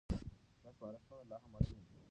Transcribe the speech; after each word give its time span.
دا 0.63 0.69
سپارښتنه 0.75 1.23
لا 1.29 1.37
هم 1.43 1.51
اړينه 1.59 1.85
ده. 1.91 1.99